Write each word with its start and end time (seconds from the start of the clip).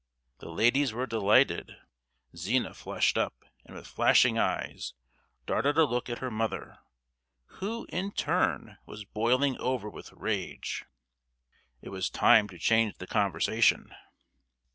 The 0.39 0.49
ladies 0.49 0.93
were 0.93 1.05
delighted. 1.05 1.77
Zina 2.35 2.73
flushed 2.73 3.19
up, 3.19 3.45
and 3.63 3.75
with 3.75 3.85
flashing 3.85 4.35
eyes 4.39 4.95
darted 5.45 5.77
a 5.77 5.85
look 5.85 6.09
at 6.09 6.17
her 6.17 6.31
mother, 6.31 6.79
who, 7.59 7.85
in 7.89 8.05
her 8.09 8.15
turn, 8.15 8.77
was 8.87 9.05
boiling 9.05 9.59
over 9.59 9.87
with 9.91 10.11
rage. 10.13 10.85
It 11.83 11.89
was 11.89 12.09
time 12.09 12.49
to 12.49 12.57
change 12.57 12.97
the 12.97 13.05
conversation. 13.05 13.93